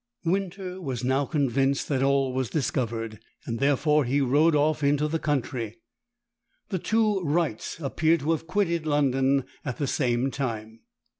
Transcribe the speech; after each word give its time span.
Winter 0.25 0.81
was 0.81 1.03
now 1.03 1.25
convinced 1.27 1.87
that 1.89 2.01
all 2.01 2.33
was 2.33 2.49
discovered, 2.49 3.19
and 3.45 3.59
therefore 3.59 4.03
he 4.03 4.19
rode 4.19 4.55
off 4.55 4.83
into 4.83 5.07
the 5.07 5.19
country. 5.19 5.77
The 6.69 6.79
two 6.79 7.21
Wrights 7.23 7.79
appear 7.79 8.17
to 8.17 8.31
have 8.31 8.47
quitted 8.47 8.87
London 8.87 9.45
at 9.63 9.77
the 9.77 9.85
same 9.85 10.31
time. 10.31 10.79